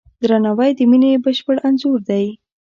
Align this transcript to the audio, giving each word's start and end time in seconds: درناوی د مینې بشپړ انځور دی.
درناوی 0.23 0.71
د 0.77 0.79
مینې 0.89 1.11
بشپړ 1.23 1.55
انځور 1.67 1.99
دی. 2.09 2.25